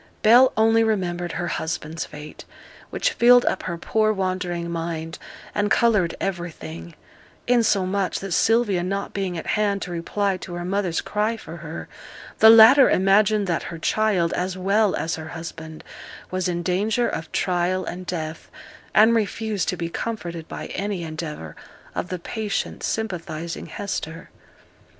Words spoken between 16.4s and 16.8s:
in